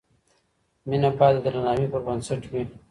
[0.89, 2.63] مینه باید د درناوي پر بنسټ وي.